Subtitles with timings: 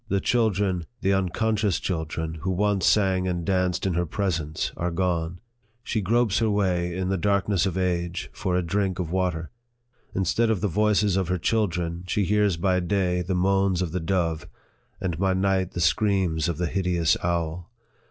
[0.07, 4.89] The children, the uncon scious children, who once sang and danced in her presence, are
[4.89, 5.39] gone.
[5.83, 9.51] She gropes her way, in the dark ness of age, for a drink of water.
[10.15, 13.99] Instead of the voices of her children, she hears by day the moans of the
[13.99, 14.47] dove,
[14.99, 17.69] and by night the screams of the hideous owl.